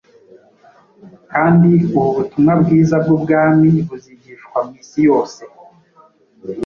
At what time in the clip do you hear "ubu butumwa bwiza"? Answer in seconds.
1.97-2.95